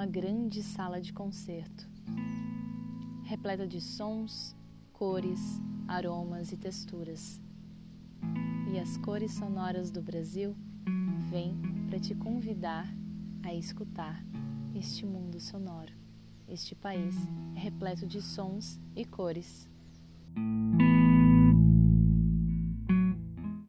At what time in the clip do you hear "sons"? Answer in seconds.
3.82-4.56, 18.22-18.80